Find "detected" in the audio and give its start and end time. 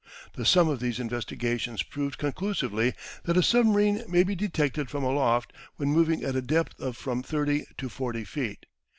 4.33-4.89